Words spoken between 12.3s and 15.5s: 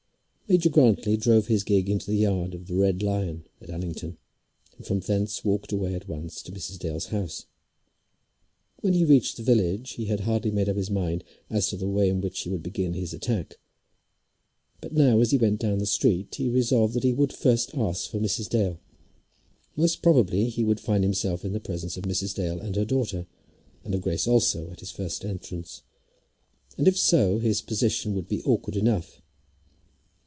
he would begin his attack; but now, as he